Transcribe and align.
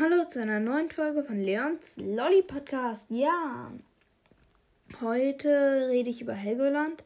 Hallo 0.00 0.24
zu 0.24 0.40
einer 0.40 0.60
neuen 0.60 0.90
Folge 0.90 1.22
von 1.22 1.42
Leons 1.42 1.98
Lolly 1.98 2.40
Podcast. 2.40 3.04
Ja, 3.10 3.70
heute 5.02 5.88
rede 5.90 6.08
ich 6.08 6.22
über 6.22 6.32
Helgoland. 6.32 7.04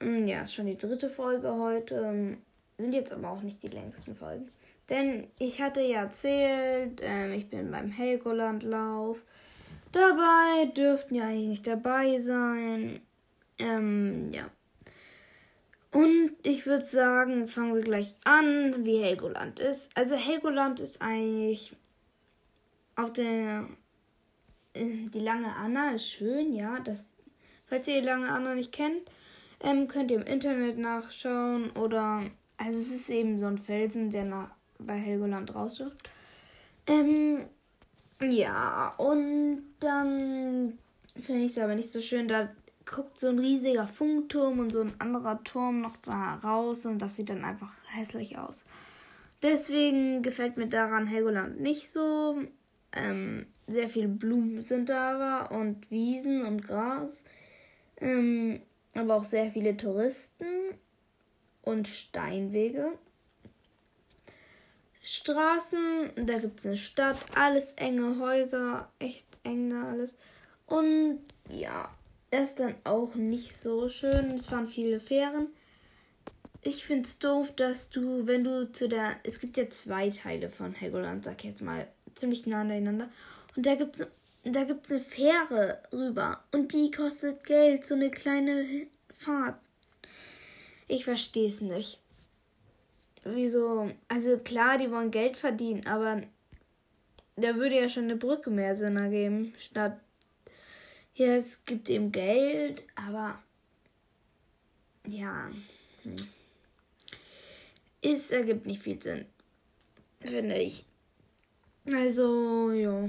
Mm, 0.00 0.26
ja, 0.26 0.40
ist 0.40 0.54
schon 0.54 0.64
die 0.64 0.78
dritte 0.78 1.10
Folge 1.10 1.52
heute. 1.54 1.96
Ähm, 1.96 2.38
sind 2.78 2.94
jetzt 2.94 3.12
aber 3.12 3.28
auch 3.28 3.42
nicht 3.42 3.62
die 3.62 3.68
längsten 3.68 4.16
Folgen. 4.16 4.48
Denn 4.88 5.26
ich 5.38 5.60
hatte 5.60 5.82
ja 5.82 6.00
erzählt, 6.04 7.02
ähm, 7.02 7.34
ich 7.34 7.50
bin 7.50 7.70
beim 7.70 7.90
Helgolandlauf. 7.90 9.20
Dabei 9.92 10.72
dürften 10.74 11.16
ja 11.16 11.24
eigentlich 11.24 11.48
nicht 11.48 11.66
dabei 11.66 12.22
sein. 12.22 13.00
Ähm, 13.58 14.32
ja. 14.32 14.48
Und 15.92 16.30
ich 16.42 16.64
würde 16.64 16.86
sagen, 16.86 17.48
fangen 17.48 17.74
wir 17.74 17.82
gleich 17.82 18.14
an, 18.24 18.86
wie 18.86 19.02
Helgoland 19.02 19.60
ist. 19.60 19.94
Also 19.94 20.16
Helgoland 20.16 20.80
ist 20.80 21.02
eigentlich 21.02 21.76
auf 22.96 23.12
der 23.12 23.68
äh, 24.74 25.08
die 25.12 25.20
lange 25.20 25.54
Anna 25.54 25.92
ist 25.92 26.08
schön, 26.10 26.52
ja. 26.52 26.78
Das, 26.80 27.04
falls 27.66 27.88
ihr 27.88 28.00
die 28.00 28.06
lange 28.06 28.28
Anna 28.28 28.54
nicht 28.54 28.72
kennt, 28.72 29.02
ähm, 29.60 29.88
könnt 29.88 30.10
ihr 30.10 30.18
im 30.20 30.26
Internet 30.26 30.78
nachschauen 30.78 31.70
oder 31.70 32.22
also 32.56 32.78
es 32.78 32.90
ist 32.90 33.08
eben 33.08 33.40
so 33.40 33.46
ein 33.46 33.58
Felsen, 33.58 34.10
der 34.10 34.24
nach, 34.24 34.50
bei 34.78 34.94
Helgoland 34.94 35.54
rausschaut. 35.54 35.96
Ähm, 36.86 37.46
ja, 38.20 38.94
und 38.98 39.62
dann 39.80 40.78
finde 41.16 41.44
ich 41.44 41.52
es 41.52 41.58
aber 41.58 41.74
nicht 41.74 41.90
so 41.90 42.00
schön, 42.00 42.28
da 42.28 42.48
guckt 42.86 43.18
so 43.18 43.28
ein 43.28 43.38
riesiger 43.38 43.86
Funkturm 43.86 44.58
und 44.58 44.70
so 44.70 44.80
ein 44.82 44.92
anderer 44.98 45.42
Turm 45.42 45.80
noch 45.80 45.96
da 45.96 46.34
raus 46.36 46.84
und 46.84 46.98
das 46.98 47.16
sieht 47.16 47.30
dann 47.30 47.44
einfach 47.44 47.72
hässlich 47.88 48.38
aus. 48.38 48.66
Deswegen 49.42 50.22
gefällt 50.22 50.56
mir 50.56 50.68
daran 50.68 51.06
Helgoland 51.06 51.60
nicht 51.60 51.92
so. 51.92 52.36
Ähm, 52.94 53.46
sehr 53.66 53.88
viele 53.88 54.08
Blumen 54.08 54.62
sind 54.62 54.88
da 54.88 55.14
aber 55.14 55.56
und 55.56 55.90
Wiesen 55.90 56.44
und 56.44 56.66
Gras. 56.66 57.12
Ähm, 58.00 58.60
aber 58.94 59.16
auch 59.16 59.24
sehr 59.24 59.50
viele 59.50 59.76
Touristen 59.76 60.46
und 61.62 61.88
Steinwege. 61.88 62.92
Straßen, 65.02 66.12
da 66.16 66.38
gibt 66.38 66.60
es 66.60 66.66
eine 66.66 66.76
Stadt, 66.76 67.18
alles 67.34 67.72
enge 67.72 68.18
Häuser, 68.18 68.90
echt 68.98 69.26
eng 69.42 69.70
da 69.70 69.90
alles. 69.90 70.14
Und 70.66 71.20
ja, 71.50 71.90
das 72.30 72.44
ist 72.50 72.60
dann 72.60 72.74
auch 72.84 73.14
nicht 73.14 73.56
so 73.56 73.88
schön. 73.88 74.32
Es 74.32 74.46
fahren 74.46 74.68
viele 74.68 75.00
Fähren. 75.00 75.48
Ich 76.62 76.86
finde 76.86 77.04
es 77.04 77.18
doof, 77.18 77.52
dass 77.54 77.90
du, 77.90 78.26
wenn 78.26 78.44
du 78.44 78.72
zu 78.72 78.88
der. 78.88 79.16
Es 79.24 79.38
gibt 79.38 79.58
ja 79.58 79.68
zwei 79.68 80.08
Teile 80.08 80.48
von 80.48 80.72
Helgoland, 80.72 81.24
sag 81.24 81.38
ich 81.40 81.50
jetzt 81.50 81.60
mal, 81.60 81.86
ziemlich 82.14 82.46
nah 82.46 82.60
aneinander. 82.60 83.08
Und 83.56 83.66
da 83.66 83.74
gibt 83.74 84.00
es 84.00 84.06
da 84.44 84.64
gibt's 84.64 84.92
eine 84.92 85.00
Fähre 85.00 85.82
rüber. 85.90 86.44
Und 86.52 86.72
die 86.72 86.90
kostet 86.90 87.44
Geld, 87.44 87.84
so 87.84 87.94
eine 87.94 88.10
kleine 88.10 88.86
Fahrt. 89.14 89.58
Ich 90.86 91.04
verstehe 91.04 91.48
es 91.48 91.62
nicht. 91.62 92.00
Wieso? 93.24 93.90
Also 94.08 94.38
klar, 94.38 94.76
die 94.76 94.90
wollen 94.90 95.10
Geld 95.10 95.38
verdienen, 95.38 95.86
aber 95.86 96.22
da 97.36 97.56
würde 97.56 97.80
ja 97.80 97.88
schon 97.88 98.04
eine 98.04 98.16
Brücke 98.16 98.50
mehr 98.50 98.76
Sinn 98.76 98.96
ergeben, 98.96 99.54
statt 99.58 99.98
ja, 101.14 101.36
es 101.36 101.64
gibt 101.64 101.88
eben 101.90 102.10
Geld, 102.10 102.82
aber 102.96 103.40
ja, 105.06 105.48
hm. 106.02 106.16
es 108.02 108.30
ergibt 108.30 108.66
nicht 108.66 108.82
viel 108.82 109.00
Sinn, 109.00 109.24
finde 110.20 110.56
ich. 110.58 110.84
Also, 111.92 112.70
ja. 112.70 113.08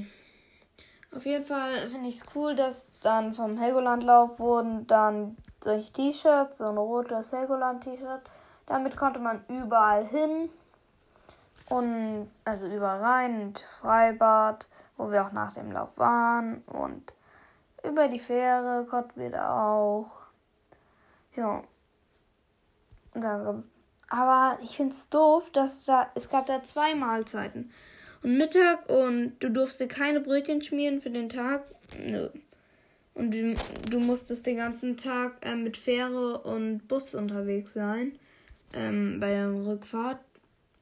Auf 1.15 1.25
jeden 1.25 1.45
Fall 1.45 1.89
finde 1.89 2.09
ich 2.09 2.17
es 2.17 2.25
cool, 2.35 2.55
dass 2.55 2.87
dann 3.01 3.33
vom 3.33 3.57
Helgolandlauf 3.57 4.37
wurden 4.37 4.85
dann 4.85 5.37
solche 5.63 5.93
T-Shirts, 5.93 6.57
so 6.57 6.65
ein 6.65 6.77
rotes 6.77 7.31
Helgoland-T-Shirt. 7.31 8.21
Damit 8.65 8.97
konnte 8.97 9.19
man 9.19 9.45
überall 9.47 10.05
hin. 10.05 10.49
Und 11.69 12.30
also 12.43 12.67
überall 12.67 12.99
rein, 12.99 13.41
und 13.41 13.59
Freibad, 13.59 14.67
wo 14.97 15.09
wir 15.09 15.25
auch 15.25 15.31
nach 15.31 15.53
dem 15.53 15.71
Lauf 15.71 15.97
waren. 15.97 16.61
Und 16.64 17.14
über 17.83 18.08
die 18.08 18.19
Fähre 18.19 18.85
konnten 18.85 19.19
wir 19.19 19.31
da 19.31 19.73
auch. 19.73 20.11
Ja. 21.35 21.64
Aber 24.09 24.59
ich 24.61 24.75
finde 24.75 24.93
es 24.93 25.09
doof, 25.09 25.49
dass 25.52 25.85
da. 25.85 26.08
Es 26.14 26.30
gab 26.30 26.45
da 26.45 26.61
zwei 26.61 26.93
Mahlzeiten. 26.93 27.71
Und 28.25 28.39
Mittag 28.39 28.89
und 28.89 29.36
du 29.39 29.52
durfst 29.52 29.80
dir 29.80 29.87
keine 29.87 30.19
Brötchen 30.19 30.63
schmieren 30.63 30.99
für 30.99 31.11
den 31.11 31.30
Tag. 31.30 31.63
Nö. 32.03 32.30
Und 33.13 33.30
du, 33.30 33.53
du 33.91 33.99
musstest 33.99 34.47
den 34.47 34.58
ganzen 34.58 34.97
Tag 34.97 35.45
äh, 35.45 35.55
mit 35.55 35.77
Fähre 35.77 36.39
und 36.39 36.87
Bus 36.87 37.14
unterwegs 37.14 37.73
sein. 37.73 38.17
Ähm, 38.73 39.19
bei 39.19 39.30
der 39.30 39.53
Rückfahrt. 39.53 40.19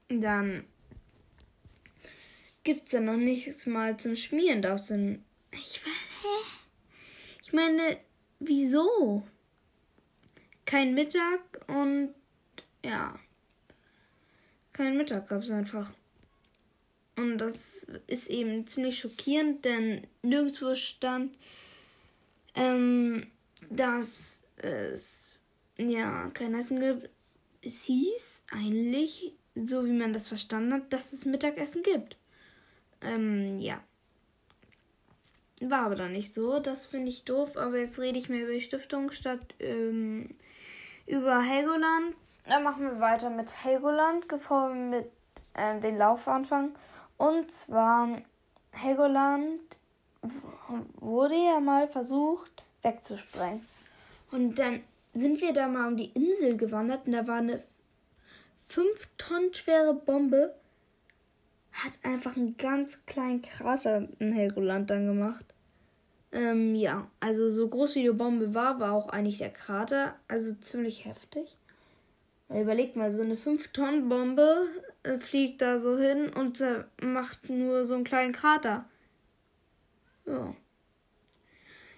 Dann 0.07 0.63
gibt 2.63 2.85
es 2.85 2.93
ja 2.93 3.01
noch 3.01 3.17
nichts 3.17 3.65
mal 3.65 3.97
zum 3.97 4.15
Schmieren. 4.15 4.61
Darfst 4.61 4.91
du. 4.91 5.19
Ich. 5.51 5.81
Hä? 5.83 6.27
Ich 7.41 7.51
meine, 7.51 7.97
wieso? 8.39 9.27
Kein 10.63 10.93
Mittag 10.93 11.41
und 11.67 12.15
ja. 12.85 13.19
Kein 14.71 14.95
Mittag 14.95 15.27
gab 15.27 15.43
es 15.43 15.51
einfach. 15.51 15.91
Und 17.15 17.37
das 17.37 17.87
ist 18.07 18.29
eben 18.29 18.65
ziemlich 18.65 18.99
schockierend, 18.99 19.65
denn 19.65 20.07
nirgendwo 20.23 20.73
stand, 20.75 21.37
ähm, 22.55 23.27
dass 23.69 24.41
es 24.57 25.37
ja 25.77 26.29
kein 26.33 26.55
Essen 26.55 26.79
gibt. 26.79 27.09
Es 27.61 27.83
hieß 27.83 28.41
eigentlich, 28.51 29.33
so 29.55 29.85
wie 29.85 29.91
man 29.91 30.13
das 30.13 30.27
verstanden 30.27 30.73
hat, 30.73 30.91
dass 30.91 31.13
es 31.13 31.25
Mittagessen 31.25 31.83
gibt. 31.83 32.17
Ähm, 33.01 33.59
ja. 33.59 33.81
War 35.61 35.85
aber 35.85 35.95
dann 35.95 36.11
nicht 36.11 36.33
so. 36.33 36.59
Das 36.59 36.87
finde 36.87 37.09
ich 37.09 37.25
doof. 37.25 37.57
Aber 37.57 37.77
jetzt 37.77 37.99
rede 37.99 38.17
ich 38.17 38.27
mehr 38.29 38.43
über 38.43 38.53
die 38.53 38.61
Stiftung 38.61 39.11
statt 39.11 39.55
ähm, 39.59 40.35
über 41.05 41.41
Helgoland. 41.41 42.15
Dann 42.47 42.63
machen 42.63 42.83
wir 42.83 42.99
weiter 42.99 43.29
mit 43.29 43.63
Helgoland, 43.63 44.27
bevor 44.27 44.69
wir 44.69 44.99
mit 44.99 45.11
ähm, 45.55 45.79
den 45.79 45.97
Lauf 45.97 46.27
anfangen. 46.27 46.75
Und 47.17 47.51
zwar 47.51 48.21
Helgoland 48.71 49.59
wurde 50.99 51.35
ja 51.35 51.59
mal 51.59 51.87
versucht 51.87 52.63
wegzusprengen. 52.81 53.65
Und 54.31 54.57
dann 54.59 54.81
sind 55.13 55.41
wir 55.41 55.53
da 55.53 55.67
mal 55.67 55.87
um 55.87 55.97
die 55.97 56.11
Insel 56.13 56.57
gewandert 56.57 57.05
und 57.05 57.13
da 57.13 57.27
war 57.27 57.37
eine 57.37 57.63
5 58.67 59.09
Tonnen 59.17 59.53
schwere 59.53 59.93
Bombe. 59.93 60.55
Hat 61.71 61.99
einfach 62.03 62.35
einen 62.35 62.57
ganz 62.57 63.05
kleinen 63.05 63.41
Krater 63.41 64.07
in 64.19 64.33
Helgoland 64.33 64.89
dann 64.89 65.07
gemacht. 65.07 65.45
Ähm, 66.31 66.75
ja, 66.75 67.07
also 67.19 67.51
so 67.51 67.67
groß 67.67 67.95
wie 67.95 68.03
die 68.03 68.11
Bombe 68.11 68.53
war, 68.53 68.79
war 68.79 68.93
auch 68.93 69.09
eigentlich 69.09 69.37
der 69.37 69.51
Krater. 69.51 70.15
Also 70.27 70.53
ziemlich 70.55 71.05
heftig. 71.05 71.57
Überlegt 72.49 72.95
mal, 72.95 73.11
so 73.11 73.21
eine 73.21 73.35
5-Tonnen-Bombe 73.35 74.67
äh, 74.77 74.92
fliegt 75.19 75.61
da 75.61 75.79
so 75.79 75.97
hin 75.97 76.29
und 76.29 76.61
äh, 76.61 76.83
macht 77.01 77.49
nur 77.49 77.85
so 77.85 77.95
einen 77.95 78.03
kleinen 78.03 78.33
Krater. 78.33 78.85
Ja. 80.25 80.55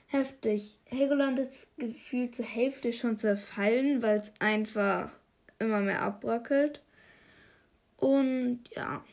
Heftig. 0.07 0.79
Helgoland 0.85 1.39
ist 1.39 1.67
gefühlt 1.77 2.35
zur 2.35 2.45
Hälfte 2.45 2.93
schon 2.93 3.17
zerfallen, 3.17 4.01
weil 4.01 4.19
es 4.19 4.31
einfach 4.39 5.15
immer 5.59 5.81
mehr 5.81 6.01
abbröckelt. 6.01 6.81
Und 7.97 8.61
ja. 8.75 9.03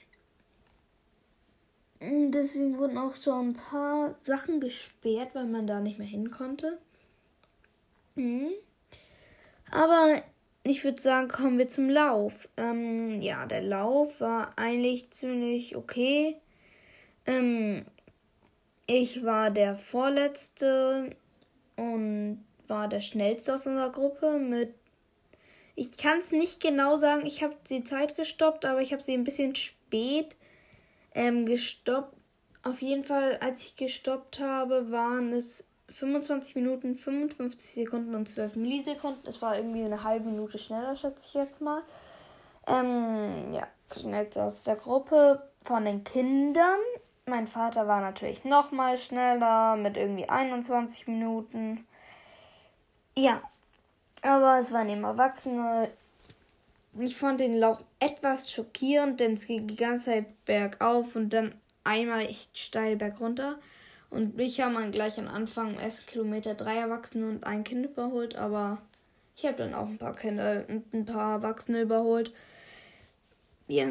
Deswegen 2.00 2.78
wurden 2.78 2.98
auch 2.98 3.14
schon 3.14 3.50
ein 3.50 3.52
paar 3.52 4.16
Sachen 4.22 4.60
gesperrt, 4.60 5.34
weil 5.34 5.46
man 5.46 5.66
da 5.66 5.80
nicht 5.80 5.98
mehr 5.98 6.06
hin 6.06 6.30
konnte. 6.30 6.78
Mhm. 8.16 8.50
Aber 9.70 10.22
ich 10.64 10.84
würde 10.84 11.00
sagen, 11.00 11.28
kommen 11.28 11.58
wir 11.58 11.68
zum 11.68 11.90
Lauf. 11.90 12.48
Ähm, 12.56 13.20
ja, 13.20 13.46
der 13.46 13.62
Lauf 13.62 14.20
war 14.20 14.56
eigentlich 14.56 15.10
ziemlich 15.10 15.76
okay. 15.76 16.36
Ähm, 17.26 17.84
ich 18.86 19.24
war 19.24 19.50
der 19.50 19.76
Vorletzte 19.76 21.10
und 21.76 22.44
war 22.68 22.88
der 22.88 23.00
Schnellste 23.00 23.54
aus 23.54 23.66
unserer 23.66 23.90
Gruppe 23.90 24.38
mit. 24.38 24.74
Ich 25.74 25.96
kann 25.96 26.18
es 26.18 26.32
nicht 26.32 26.60
genau 26.60 26.96
sagen, 26.96 27.26
ich 27.26 27.42
habe 27.42 27.56
die 27.68 27.82
Zeit 27.82 28.16
gestoppt, 28.16 28.64
aber 28.64 28.82
ich 28.82 28.92
habe 28.92 29.02
sie 29.02 29.14
ein 29.14 29.24
bisschen 29.24 29.54
spät 29.54 30.36
ähm, 31.14 31.46
gestoppt. 31.46 32.16
Auf 32.62 32.82
jeden 32.82 33.02
Fall, 33.02 33.38
als 33.38 33.64
ich 33.64 33.76
gestoppt 33.76 34.38
habe, 34.38 34.92
waren 34.92 35.32
es 35.32 35.66
25 35.92 36.56
Minuten, 36.56 36.96
55 36.96 37.70
Sekunden 37.70 38.14
und 38.14 38.28
12 38.28 38.56
Millisekunden. 38.56 39.26
Es 39.26 39.42
war 39.42 39.56
irgendwie 39.56 39.84
eine 39.84 40.04
halbe 40.04 40.28
Minute 40.28 40.58
schneller, 40.58 40.96
schätze 40.96 41.26
ich 41.28 41.34
jetzt 41.34 41.60
mal. 41.60 41.82
Ähm, 42.66 43.52
ja, 43.52 43.66
schnellste 43.94 44.42
aus 44.42 44.62
der 44.62 44.76
Gruppe 44.76 45.42
von 45.64 45.84
den 45.84 46.04
Kindern. 46.04 46.78
Mein 47.26 47.46
Vater 47.46 47.86
war 47.86 48.00
natürlich 48.00 48.44
noch 48.44 48.72
mal 48.72 48.96
schneller 48.96 49.76
mit 49.76 49.96
irgendwie 49.96 50.28
21 50.28 51.06
Minuten. 51.06 51.86
Ja, 53.16 53.42
aber 54.22 54.58
es 54.58 54.72
waren 54.72 54.88
eben 54.88 55.04
Erwachsene. 55.04 55.90
Ich 56.98 57.16
fand 57.16 57.40
den 57.40 57.58
Lauf 57.58 57.82
etwas 58.00 58.50
schockierend, 58.50 59.20
denn 59.20 59.34
es 59.34 59.46
ging 59.46 59.66
die 59.66 59.76
ganze 59.76 60.06
Zeit 60.06 60.44
bergauf 60.44 61.14
und 61.16 61.30
dann 61.30 61.54
einmal 61.84 62.20
echt 62.20 62.58
steil 62.58 62.96
bergunter. 62.96 63.58
Und 64.12 64.36
mich 64.36 64.60
haben 64.60 64.74
dann 64.74 64.92
gleich 64.92 65.18
am 65.18 65.26
Anfang 65.26 65.72
im 65.72 65.80
ersten 65.80 66.06
Kilometer 66.06 66.54
drei 66.54 66.76
Erwachsene 66.76 67.30
und 67.30 67.44
ein 67.44 67.64
Kind 67.64 67.86
überholt, 67.86 68.36
aber 68.36 68.76
ich 69.34 69.46
habe 69.46 69.56
dann 69.56 69.72
auch 69.72 69.88
ein 69.88 69.96
paar 69.96 70.14
Kinder 70.14 70.66
und 70.68 70.92
ein 70.92 71.06
paar 71.06 71.36
Erwachsene 71.36 71.80
überholt. 71.80 72.30
Ja. 73.68 73.88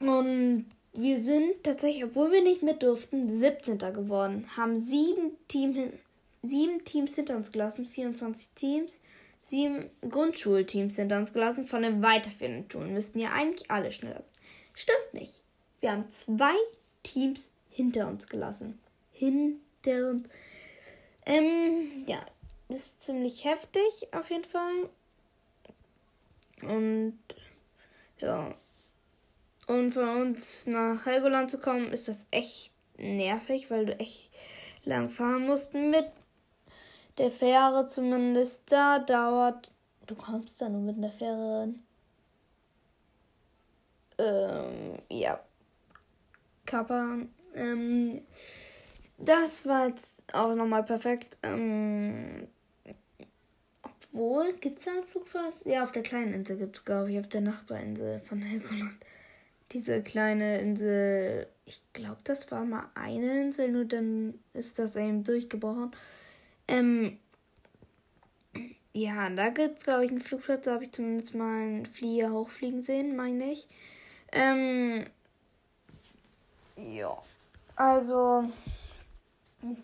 Und 0.00 0.66
wir 0.92 1.22
sind 1.22 1.62
tatsächlich, 1.62 2.04
obwohl 2.04 2.32
wir 2.32 2.42
nicht 2.42 2.62
mit 2.62 2.82
durften, 2.82 3.30
17. 3.30 3.78
geworden. 3.78 4.46
Haben 4.58 4.84
sieben, 4.84 5.38
Team, 5.48 5.94
sieben 6.42 6.84
Teams 6.84 7.14
hinter 7.14 7.36
uns 7.36 7.50
gelassen, 7.50 7.86
24 7.86 8.50
Teams. 8.54 9.00
Sieben 9.48 9.88
Grundschulteams 10.06 10.96
hinter 10.96 11.16
uns 11.16 11.32
gelassen. 11.32 11.64
Von 11.64 11.80
den 11.80 12.02
weiterführenden 12.02 12.70
Schulen 12.70 12.92
müssten 12.92 13.18
ja 13.18 13.30
eigentlich 13.32 13.70
alle 13.70 13.90
schneller. 13.90 14.22
Stimmt 14.74 15.14
nicht. 15.14 15.40
Wir 15.80 15.92
haben 15.92 16.10
zwei 16.10 16.54
Teams 17.02 17.48
hinter 17.72 18.06
uns 18.06 18.28
gelassen. 18.28 18.78
Hinter 19.12 20.10
uns. 20.10 20.28
Ähm, 21.24 22.04
ja, 22.06 22.24
ist 22.68 23.02
ziemlich 23.02 23.44
heftig 23.44 24.08
auf 24.12 24.30
jeden 24.30 24.44
Fall. 24.44 24.88
Und 26.62 27.18
ja. 28.18 28.54
Und 29.66 29.92
von 29.92 30.08
uns 30.08 30.66
nach 30.66 31.06
Helgoland 31.06 31.50
zu 31.50 31.58
kommen, 31.58 31.92
ist 31.92 32.08
das 32.08 32.26
echt 32.30 32.72
nervig, 32.98 33.70
weil 33.70 33.86
du 33.86 33.98
echt 33.98 34.30
lang 34.84 35.08
fahren 35.08 35.46
musst 35.46 35.72
mit 35.72 36.06
der 37.18 37.30
Fähre 37.30 37.86
zumindest. 37.86 38.62
Da 38.66 38.98
dauert. 38.98 39.72
Du 40.06 40.16
kommst 40.16 40.60
da 40.60 40.68
nur 40.68 40.82
mit 40.82 41.02
der 41.02 41.10
Fähre 41.10 41.72
Ähm, 44.18 44.98
ja. 45.08 45.40
Kappa. 46.66 47.18
Ähm, 47.54 48.22
das 49.18 49.66
war 49.66 49.88
jetzt 49.88 50.22
auch 50.32 50.54
nochmal 50.54 50.82
perfekt. 50.82 51.36
Ähm, 51.42 52.48
obwohl, 53.82 54.52
gibt 54.54 54.78
es 54.78 54.84
da 54.84 54.92
einen 54.92 55.04
Flugplatz? 55.04 55.54
Ja, 55.64 55.84
auf 55.84 55.92
der 55.92 56.02
kleinen 56.02 56.34
Insel 56.34 56.56
gibt 56.56 56.76
es, 56.76 56.84
glaube 56.84 57.12
ich, 57.12 57.18
auf 57.18 57.28
der 57.28 57.40
Nachbarinsel 57.40 58.20
von 58.20 58.40
Helgoland. 58.40 58.96
Diese 59.72 60.02
kleine 60.02 60.58
Insel, 60.58 61.46
ich 61.64 61.80
glaube, 61.92 62.20
das 62.24 62.50
war 62.50 62.64
mal 62.64 62.90
eine 62.94 63.40
Insel, 63.40 63.70
nur 63.70 63.86
dann 63.86 64.38
ist 64.52 64.78
das 64.78 64.96
eben 64.96 65.24
durchgebrochen. 65.24 65.92
Ähm, 66.68 67.18
ja, 68.92 69.30
da 69.30 69.48
gibt 69.48 69.78
es, 69.78 69.84
glaube 69.84 70.04
ich, 70.04 70.10
einen 70.10 70.20
Flugplatz, 70.20 70.66
da 70.66 70.74
habe 70.74 70.84
ich 70.84 70.92
zumindest 70.92 71.34
mal 71.34 71.62
einen 71.62 71.86
Flieger 71.86 72.32
hochfliegen 72.32 72.82
sehen, 72.82 73.16
meine 73.16 73.50
ich. 73.50 73.66
Ähm, 74.32 75.06
ja, 76.76 77.16
also 77.76 78.44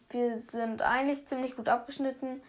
wir 0.08 0.38
sind 0.40 0.82
eigentlich 0.82 1.26
ziemlich 1.26 1.56
gut 1.56 1.68
abgeschnitten. 1.68 2.42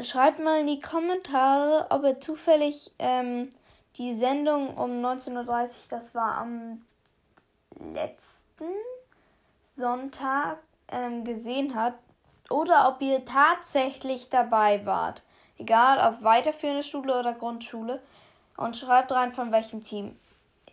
Schreibt 0.00 0.38
mal 0.38 0.60
in 0.60 0.66
die 0.66 0.80
Kommentare, 0.80 1.86
ob 1.90 2.04
ihr 2.04 2.20
zufällig 2.20 2.92
ähm, 2.98 3.50
die 3.96 4.14
Sendung 4.14 4.76
um 4.76 4.90
19.30 5.04 5.32
Uhr, 5.34 5.68
das 5.88 6.14
war 6.14 6.36
am 6.36 6.82
letzten 7.94 8.66
Sonntag, 9.76 10.58
ähm, 10.88 11.24
gesehen 11.24 11.74
habt. 11.74 11.98
Oder 12.50 12.88
ob 12.88 13.00
ihr 13.02 13.24
tatsächlich 13.24 14.28
dabei 14.28 14.84
wart. 14.86 15.22
Egal, 15.58 15.98
ob 16.06 16.22
weiterführende 16.22 16.82
Schule 16.82 17.18
oder 17.18 17.32
Grundschule. 17.32 18.00
Und 18.56 18.76
schreibt 18.76 19.12
rein, 19.12 19.32
von 19.32 19.50
welchem 19.50 19.82
Team. 19.82 20.16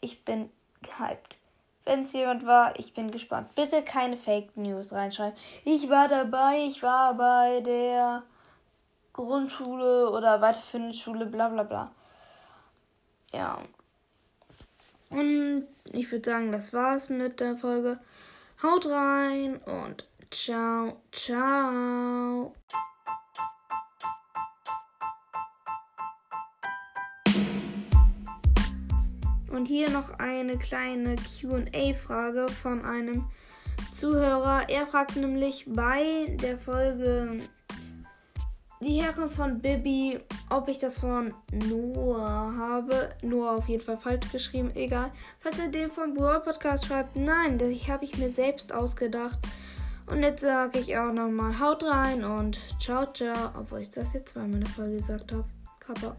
Ich 0.02 0.24
bin 0.24 0.52
gehypt. 0.82 1.38
Wenn 1.86 2.04
es 2.04 2.14
jemand 2.14 2.46
war, 2.46 2.78
ich 2.80 2.94
bin 2.94 3.12
gespannt. 3.12 3.54
Bitte 3.56 3.82
keine 3.82 4.16
Fake 4.16 4.56
News 4.56 4.94
reinschreiben. 4.94 5.38
Ich 5.66 5.90
war 5.90 6.08
dabei, 6.08 6.66
ich 6.68 6.82
war 6.82 7.14
bei 7.16 7.60
der 7.62 8.24
Grundschule 9.12 10.10
oder 10.10 10.42
weiterführenden 10.42 10.94
Schule, 10.94 11.26
bla 11.26 11.50
bla 11.50 11.64
bla. 11.64 11.92
Ja. 13.34 13.60
Und 15.10 15.68
ich 15.92 16.12
würde 16.12 16.30
sagen, 16.30 16.52
das 16.52 16.74
war's 16.74 17.10
mit 17.10 17.40
der 17.40 17.58
Folge. 17.58 18.00
Haut 18.62 18.88
rein 18.88 19.58
und 19.58 20.08
ciao, 20.32 21.02
ciao. 21.12 22.54
Und 29.54 29.68
hier 29.68 29.92
noch 29.92 30.18
eine 30.18 30.58
kleine 30.58 31.16
QA-Frage 31.16 32.48
von 32.48 32.84
einem 32.84 33.26
Zuhörer. 33.92 34.68
Er 34.68 34.88
fragt 34.88 35.16
nämlich 35.16 35.66
bei 35.68 36.36
der 36.42 36.58
Folge 36.58 37.40
Die 38.82 39.00
Herkunft 39.00 39.36
von 39.36 39.62
Bibi, 39.62 40.20
ob 40.50 40.70
ich 40.70 40.80
das 40.80 40.98
von 40.98 41.36
Noah 41.52 42.52
habe. 42.58 43.12
Noah 43.22 43.58
auf 43.58 43.70
jeden 43.70 43.84
Fall 43.84 44.00
falsch 44.00 44.32
geschrieben, 44.32 44.72
egal. 44.74 45.12
Falls 45.40 45.60
ihr 45.60 45.70
den 45.70 45.92
vom 45.92 46.16
Brawl 46.16 46.40
Podcast 46.40 46.88
schreibt, 46.88 47.16
nein, 47.16 47.60
das 47.60 47.88
habe 47.88 48.06
ich 48.06 48.18
mir 48.18 48.32
selbst 48.32 48.74
ausgedacht. 48.74 49.38
Und 50.08 50.24
jetzt 50.24 50.42
sage 50.42 50.80
ich 50.80 50.98
auch 50.98 51.14
nochmal, 51.14 51.60
haut 51.60 51.84
rein 51.84 52.24
und 52.24 52.60
ciao, 52.82 53.06
ciao. 53.14 53.52
Obwohl 53.56 53.82
ich 53.82 53.92
das 53.92 54.14
jetzt 54.14 54.34
zweimal 54.34 54.56
in 54.56 54.62
der 54.62 54.70
Folge 54.70 54.96
gesagt 54.96 55.32
habe. 55.32 55.46
Kappa. 55.80 56.18